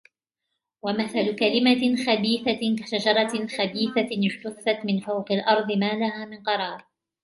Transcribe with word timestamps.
وَمَثَلُ 0.81 1.35
كَلِمَةٍ 1.35 1.95
خَبِيثَةٍ 2.05 2.75
كَشَجَرَةٍ 2.83 3.47
خَبِيثَةٍ 3.47 4.27
اجْتُثَّتْ 4.27 4.85
مِنْ 4.85 4.99
فَوْقِ 4.99 5.31
الْأَرْضِ 5.31 5.71
مَا 5.71 5.93
لَهَا 5.95 6.25
مِنْ 6.25 6.43
قَرَارٍ 6.43 6.85